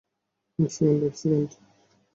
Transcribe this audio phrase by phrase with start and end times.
[0.59, 1.49] এক সেকেন্ড, এক সেকেন্ড।